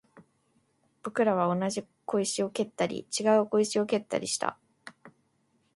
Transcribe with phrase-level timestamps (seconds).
[1.03, 4.57] 僕らは同じ小石を蹴ったり、違う小石を蹴ったりした